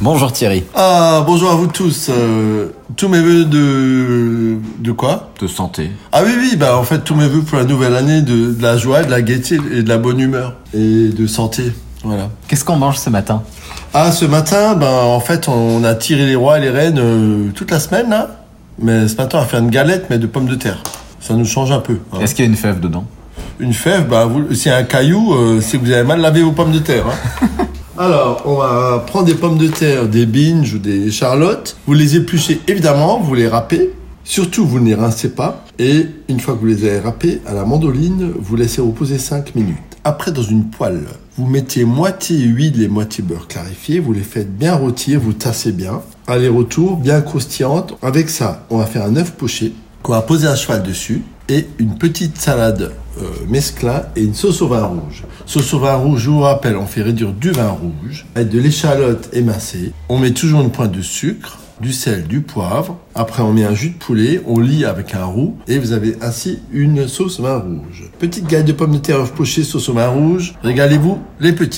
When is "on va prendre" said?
28.44-29.26